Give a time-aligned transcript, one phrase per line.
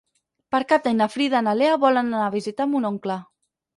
[0.55, 3.19] Per Cap d'Any na Frida i na Lea volen anar a visitar mon oncle.